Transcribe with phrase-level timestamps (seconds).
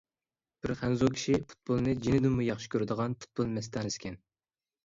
[0.65, 4.19] بىر خەنزۇ كىشى پۇتبولنى جېنىدىنمۇ ياخشى كۆرىدىغان پۇتبول مەستانىسىكەن.